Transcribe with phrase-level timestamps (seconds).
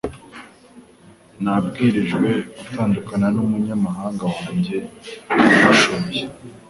[1.43, 4.77] Nabwirijwe gutandukana numunyamabanga wanjye
[5.59, 6.23] ubishoboye